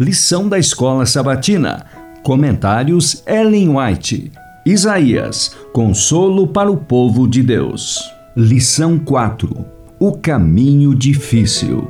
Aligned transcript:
Lição 0.00 0.48
da 0.48 0.58
Escola 0.58 1.04
Sabatina. 1.04 1.84
Comentários 2.22 3.22
Ellen 3.26 3.76
White. 3.76 4.32
Isaías. 4.64 5.54
Consolo 5.74 6.46
para 6.46 6.70
o 6.72 6.76
povo 6.78 7.28
de 7.28 7.42
Deus. 7.42 8.00
Lição 8.34 8.98
4. 8.98 9.54
O 9.98 10.12
caminho 10.12 10.94
difícil. 10.94 11.86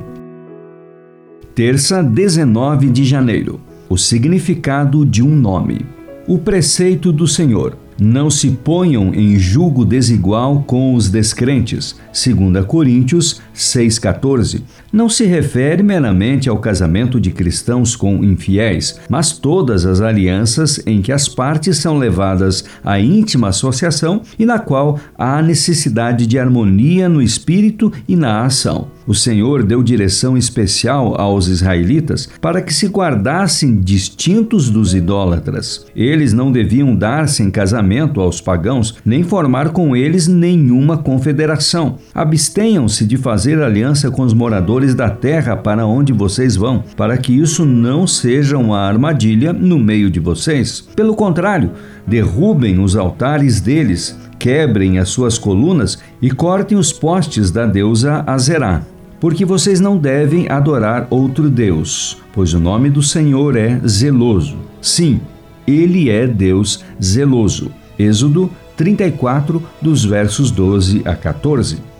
Terça, 1.55 2.03
19 2.03 2.89
de 2.89 3.05
janeiro. 3.05 3.61
O 3.87 3.97
significado 3.97 5.05
de 5.05 5.23
um 5.23 5.33
nome. 5.33 5.85
O 6.27 6.37
preceito 6.37 7.13
do 7.13 7.25
Senhor. 7.25 7.77
Não 8.03 8.31
se 8.31 8.49
ponham 8.49 9.13
em 9.13 9.37
julgo 9.37 9.85
desigual 9.85 10.63
com 10.65 10.95
os 10.95 11.07
descrentes. 11.07 11.95
2 12.11 12.65
Coríntios 12.65 13.39
6,14. 13.55 14.63
Não 14.91 15.07
se 15.07 15.23
refere 15.23 15.83
meramente 15.83 16.49
ao 16.49 16.57
casamento 16.57 17.19
de 17.19 17.29
cristãos 17.29 17.95
com 17.95 18.23
infiéis, 18.23 18.99
mas 19.07 19.33
todas 19.33 19.85
as 19.85 20.01
alianças 20.01 20.81
em 20.87 20.99
que 20.99 21.11
as 21.11 21.29
partes 21.29 21.77
são 21.77 21.99
levadas 21.99 22.65
à 22.83 22.99
íntima 22.99 23.49
associação 23.49 24.23
e 24.39 24.47
na 24.47 24.57
qual 24.57 24.99
há 25.15 25.39
necessidade 25.39 26.25
de 26.25 26.39
harmonia 26.39 27.07
no 27.07 27.21
espírito 27.21 27.93
e 28.07 28.15
na 28.15 28.43
ação. 28.43 28.87
O 29.07 29.15
Senhor 29.15 29.63
deu 29.63 29.81
direção 29.81 30.37
especial 30.37 31.19
aos 31.19 31.47
israelitas 31.47 32.29
para 32.39 32.61
que 32.61 32.73
se 32.73 32.87
guardassem 32.87 33.79
distintos 33.79 34.69
dos 34.69 34.93
idólatras. 34.93 35.85
Eles 35.95 36.33
não 36.33 36.51
deviam 36.51 36.95
dar-se 36.95 37.41
em 37.41 37.49
casamento 37.49 38.21
aos 38.21 38.39
pagãos, 38.39 38.95
nem 39.03 39.23
formar 39.23 39.69
com 39.69 39.95
eles 39.95 40.27
nenhuma 40.27 40.97
confederação. 40.97 41.97
Abstenham-se 42.13 43.05
de 43.05 43.17
fazer 43.17 43.61
aliança 43.61 44.11
com 44.11 44.21
os 44.21 44.33
moradores 44.33 44.93
da 44.93 45.09
terra 45.09 45.55
para 45.57 45.85
onde 45.85 46.13
vocês 46.13 46.55
vão, 46.55 46.83
para 46.95 47.17
que 47.17 47.33
isso 47.33 47.65
não 47.65 48.05
seja 48.05 48.57
uma 48.57 48.79
armadilha 48.79 49.51
no 49.51 49.79
meio 49.79 50.11
de 50.11 50.19
vocês. 50.19 50.87
Pelo 50.95 51.15
contrário, 51.15 51.71
derrubem 52.05 52.79
os 52.79 52.95
altares 52.95 53.59
deles 53.59 54.17
quebrem 54.41 54.97
as 54.97 55.09
suas 55.09 55.37
colunas 55.37 55.99
e 56.19 56.31
cortem 56.31 56.75
os 56.75 56.91
postes 56.91 57.51
da 57.51 57.67
deusa 57.67 58.23
Azerá. 58.25 58.81
Porque 59.21 59.45
vocês 59.45 59.79
não 59.79 59.99
devem 59.99 60.49
adorar 60.49 61.05
outro 61.11 61.47
Deus, 61.47 62.17
pois 62.33 62.55
o 62.55 62.59
nome 62.59 62.89
do 62.89 63.03
Senhor 63.03 63.55
é 63.55 63.79
zeloso. 63.87 64.57
Sim, 64.81 65.21
ele 65.67 66.09
é 66.09 66.25
Deus 66.25 66.83
zeloso. 67.01 67.71
Êxodo 67.99 68.49
34, 68.75 69.61
dos 69.79 70.03
versos 70.03 70.49
12 70.49 71.03
a 71.05 71.15
14 71.15 71.91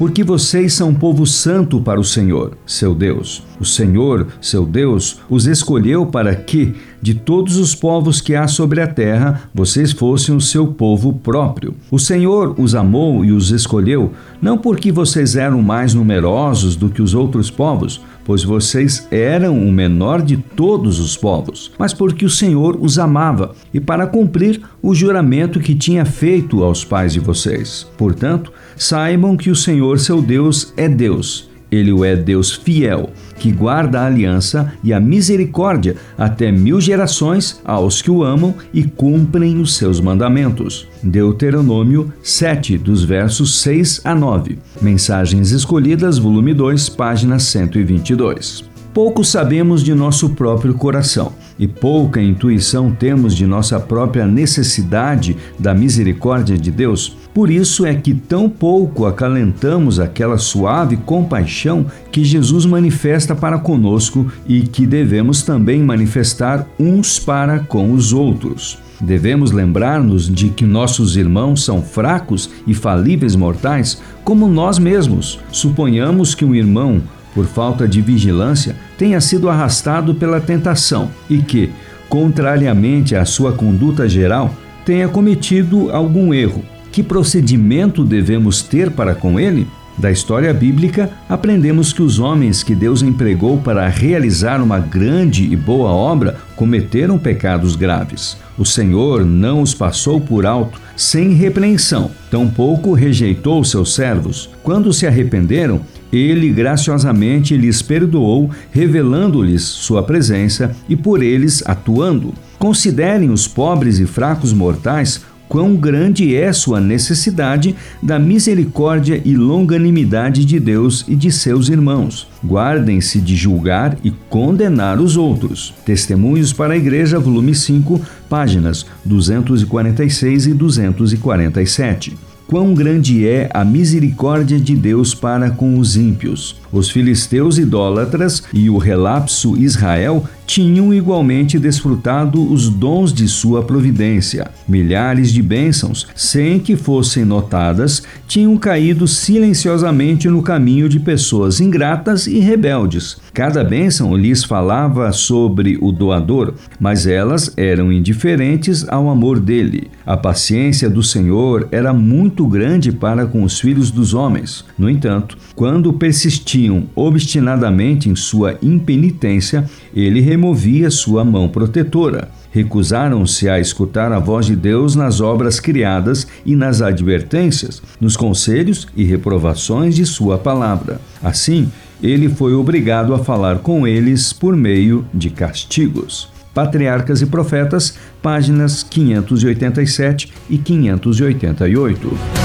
porque 0.00 0.24
vocês 0.24 0.72
são 0.72 0.94
povo 0.94 1.26
santo 1.26 1.78
para 1.78 2.00
o 2.00 2.04
Senhor, 2.04 2.56
seu 2.64 2.94
Deus. 2.94 3.42
O 3.60 3.66
Senhor, 3.66 4.28
seu 4.40 4.64
Deus, 4.64 5.20
os 5.28 5.46
escolheu 5.46 6.06
para 6.06 6.34
que, 6.34 6.74
de 7.02 7.14
todos 7.14 7.56
os 7.56 7.74
povos 7.74 8.20
que 8.20 8.34
há 8.34 8.46
sobre 8.46 8.80
a 8.80 8.86
terra, 8.86 9.42
vocês 9.54 9.92
fossem 9.92 10.34
o 10.34 10.40
seu 10.40 10.66
povo 10.66 11.12
próprio. 11.12 11.74
O 11.90 11.98
Senhor 11.98 12.54
os 12.58 12.74
amou 12.74 13.24
e 13.24 13.32
os 13.32 13.50
escolheu, 13.50 14.12
não 14.40 14.58
porque 14.58 14.92
vocês 14.92 15.36
eram 15.36 15.62
mais 15.62 15.94
numerosos 15.94 16.76
do 16.76 16.88
que 16.88 17.02
os 17.02 17.14
outros 17.14 17.50
povos, 17.50 18.00
pois 18.24 18.44
vocês 18.44 19.06
eram 19.10 19.58
o 19.58 19.72
menor 19.72 20.22
de 20.22 20.36
todos 20.36 21.00
os 21.00 21.16
povos, 21.16 21.72
mas 21.78 21.92
porque 21.92 22.24
o 22.24 22.30
Senhor 22.30 22.78
os 22.80 22.98
amava 22.98 23.54
e 23.72 23.80
para 23.80 24.06
cumprir 24.06 24.60
o 24.82 24.94
juramento 24.94 25.58
que 25.60 25.74
tinha 25.74 26.04
feito 26.04 26.62
aos 26.62 26.84
pais 26.84 27.12
de 27.12 27.20
vocês. 27.20 27.86
Portanto, 27.96 28.52
saibam 28.76 29.36
que 29.36 29.50
o 29.50 29.56
Senhor 29.56 29.98
seu 29.98 30.22
Deus 30.22 30.72
é 30.76 30.88
Deus 30.88 31.49
ele 31.70 31.90
é 32.06 32.16
Deus 32.16 32.52
fiel, 32.52 33.10
que 33.38 33.52
guarda 33.52 34.00
a 34.00 34.06
aliança 34.06 34.72
e 34.82 34.92
a 34.92 35.00
misericórdia 35.00 35.96
até 36.18 36.50
mil 36.50 36.80
gerações 36.80 37.60
aos 37.64 38.02
que 38.02 38.10
o 38.10 38.22
amam 38.22 38.54
e 38.72 38.82
cumprem 38.82 39.58
os 39.60 39.76
seus 39.76 40.00
mandamentos. 40.00 40.86
Deuteronômio 41.02 42.12
7, 42.22 42.76
dos 42.76 43.04
versos 43.04 43.60
6 43.60 44.02
a 44.04 44.14
9. 44.14 44.58
Mensagens 44.80 45.52
Escolhidas, 45.52 46.18
volume 46.18 46.52
2, 46.52 46.88
página 46.90 47.38
122. 47.38 48.70
Pouco 48.92 49.22
sabemos 49.22 49.84
de 49.84 49.94
nosso 49.94 50.30
próprio 50.30 50.74
coração 50.74 51.32
e 51.56 51.68
pouca 51.68 52.20
intuição 52.20 52.90
temos 52.90 53.36
de 53.36 53.46
nossa 53.46 53.78
própria 53.78 54.26
necessidade 54.26 55.36
da 55.58 55.72
misericórdia 55.72 56.58
de 56.58 56.72
Deus. 56.72 57.16
Por 57.32 57.50
isso 57.50 57.86
é 57.86 57.94
que 57.94 58.12
tão 58.12 58.48
pouco 58.48 59.06
acalentamos 59.06 60.00
aquela 60.00 60.36
suave 60.36 60.96
compaixão 60.96 61.86
que 62.10 62.24
Jesus 62.24 62.66
manifesta 62.66 63.34
para 63.34 63.58
conosco 63.58 64.30
e 64.46 64.62
que 64.62 64.86
devemos 64.86 65.42
também 65.42 65.82
manifestar 65.82 66.66
uns 66.78 67.18
para 67.18 67.60
com 67.60 67.92
os 67.92 68.12
outros. 68.12 68.78
Devemos 69.00 69.50
lembrar-nos 69.52 70.28
de 70.28 70.50
que 70.50 70.64
nossos 70.64 71.16
irmãos 71.16 71.64
são 71.64 71.82
fracos 71.82 72.50
e 72.66 72.74
falíveis 72.74 73.34
mortais, 73.34 74.02
como 74.24 74.48
nós 74.48 74.78
mesmos. 74.78 75.38
Suponhamos 75.50 76.34
que 76.34 76.44
um 76.44 76.54
irmão 76.54 77.00
por 77.34 77.46
falta 77.46 77.86
de 77.86 78.00
vigilância, 78.00 78.74
tenha 78.98 79.20
sido 79.20 79.48
arrastado 79.48 80.14
pela 80.14 80.40
tentação 80.40 81.10
e 81.28 81.38
que, 81.38 81.70
contrariamente 82.08 83.14
à 83.14 83.24
sua 83.24 83.52
conduta 83.52 84.08
geral, 84.08 84.54
tenha 84.84 85.08
cometido 85.08 85.90
algum 85.90 86.34
erro. 86.34 86.62
Que 86.92 87.02
procedimento 87.02 88.04
devemos 88.04 88.62
ter 88.62 88.90
para 88.90 89.14
com 89.14 89.38
ele? 89.38 89.66
Da 90.00 90.10
história 90.10 90.52
bíblica, 90.54 91.10
aprendemos 91.28 91.92
que 91.92 92.00
os 92.00 92.18
homens 92.18 92.62
que 92.62 92.74
Deus 92.74 93.02
empregou 93.02 93.58
para 93.58 93.86
realizar 93.86 94.62
uma 94.62 94.78
grande 94.78 95.44
e 95.44 95.54
boa 95.54 95.90
obra 95.90 96.38
cometeram 96.56 97.18
pecados 97.18 97.76
graves. 97.76 98.36
O 98.56 98.64
Senhor 98.64 99.26
não 99.26 99.60
os 99.60 99.74
passou 99.74 100.18
por 100.20 100.46
alto 100.46 100.80
sem 100.96 101.34
repreensão, 101.34 102.10
tampouco 102.30 102.94
rejeitou 102.94 103.62
seus 103.62 103.94
servos. 103.94 104.48
Quando 104.62 104.92
se 104.92 105.06
arrependeram, 105.06 105.80
ele 106.12 106.50
graciosamente 106.50 107.56
lhes 107.56 107.82
perdoou, 107.82 108.50
revelando-lhes 108.70 109.62
sua 109.62 110.02
presença 110.02 110.74
e 110.88 110.96
por 110.96 111.22
eles 111.22 111.62
atuando. 111.66 112.34
Considerem 112.58 113.30
os 113.30 113.46
pobres 113.46 113.98
e 113.98 114.06
fracos 114.06 114.52
mortais 114.52 115.22
quão 115.50 115.74
grande 115.74 116.36
é 116.36 116.52
sua 116.52 116.80
necessidade 116.80 117.74
da 118.00 118.20
misericórdia 118.20 119.20
e 119.24 119.34
longanimidade 119.34 120.44
de 120.44 120.60
Deus 120.60 121.04
e 121.08 121.16
de 121.16 121.32
seus 121.32 121.68
irmãos. 121.68 122.28
Guardem-se 122.46 123.20
de 123.20 123.34
julgar 123.34 123.98
e 124.04 124.12
condenar 124.30 125.00
os 125.00 125.16
outros. 125.16 125.74
Testemunhos 125.84 126.52
para 126.52 126.74
a 126.74 126.76
Igreja, 126.76 127.18
volume 127.18 127.52
5, 127.52 128.00
páginas 128.28 128.86
246 129.04 130.46
e 130.46 130.54
247 130.54 132.16
quão 132.50 132.74
grande 132.74 133.28
é 133.28 133.48
a 133.54 133.64
misericórdia 133.64 134.58
de 134.58 134.74
Deus 134.74 135.14
para 135.14 135.52
com 135.52 135.78
os 135.78 135.96
ímpios. 135.96 136.60
Os 136.72 136.90
filisteus 136.90 137.58
idólatras 137.58 138.42
e 138.52 138.68
o 138.68 138.76
relapso 138.76 139.56
Israel 139.56 140.24
tinham 140.50 140.92
igualmente 140.92 141.60
desfrutado 141.60 142.42
os 142.52 142.68
dons 142.68 143.12
de 143.12 143.28
sua 143.28 143.62
providência. 143.62 144.50
Milhares 144.66 145.32
de 145.32 145.40
bênçãos, 145.40 146.08
sem 146.16 146.58
que 146.58 146.74
fossem 146.74 147.24
notadas, 147.24 148.02
tinham 148.26 148.56
caído 148.56 149.06
silenciosamente 149.06 150.28
no 150.28 150.42
caminho 150.42 150.88
de 150.88 150.98
pessoas 150.98 151.60
ingratas 151.60 152.26
e 152.26 152.40
rebeldes. 152.40 153.18
Cada 153.32 153.62
bênção 153.62 154.16
lhes 154.16 154.42
falava 154.42 155.12
sobre 155.12 155.78
o 155.80 155.92
doador, 155.92 156.54
mas 156.80 157.06
elas 157.06 157.52
eram 157.56 157.92
indiferentes 157.92 158.84
ao 158.88 159.08
amor 159.08 159.38
dele. 159.38 159.88
A 160.04 160.16
paciência 160.16 160.90
do 160.90 161.00
Senhor 161.02 161.68
era 161.70 161.92
muito 161.92 162.44
grande 162.44 162.90
para 162.90 163.24
com 163.24 163.44
os 163.44 163.60
filhos 163.60 163.92
dos 163.92 164.14
homens. 164.14 164.64
No 164.76 164.90
entanto, 164.90 165.38
quando 165.54 165.92
persistiam 165.92 166.88
obstinadamente 166.96 168.08
em 168.08 168.16
sua 168.16 168.58
impenitência, 168.60 169.70
ele 169.94 170.20
removia 170.20 170.90
sua 170.90 171.24
mão 171.24 171.48
protetora. 171.48 172.28
Recusaram-se 172.50 173.48
a 173.48 173.60
escutar 173.60 174.12
a 174.12 174.18
voz 174.18 174.46
de 174.46 174.56
Deus 174.56 174.96
nas 174.96 175.20
obras 175.20 175.60
criadas 175.60 176.26
e 176.44 176.56
nas 176.56 176.82
advertências, 176.82 177.80
nos 178.00 178.16
conselhos 178.16 178.88
e 178.96 179.04
reprovações 179.04 179.94
de 179.94 180.04
sua 180.04 180.36
palavra. 180.36 181.00
Assim, 181.22 181.70
ele 182.02 182.28
foi 182.28 182.54
obrigado 182.54 183.14
a 183.14 183.18
falar 183.18 183.58
com 183.58 183.86
eles 183.86 184.32
por 184.32 184.56
meio 184.56 185.04
de 185.12 185.30
castigos. 185.30 186.28
Patriarcas 186.52 187.22
e 187.22 187.26
Profetas, 187.26 187.94
páginas 188.20 188.82
587 188.82 190.32
e 190.48 190.58
588. 190.58 192.39